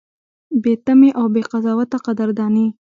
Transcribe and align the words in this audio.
بې 0.61 0.73
تمې 0.85 1.09
او 1.19 1.25
بې 1.33 1.41
قضاوته 1.51 1.97
قدرداني: 2.05 2.65